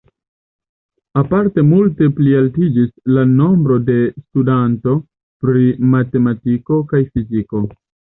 Aparte 1.21 1.63
multe 1.65 2.07
plialtiĝis 2.19 2.89
la 3.17 3.25
nombro 3.33 3.77
de 3.89 3.97
studantoj 4.21 4.95
pri 5.45 5.67
matematiko 5.93 6.79
kaj 6.95 7.03
fiziko. 7.13 7.63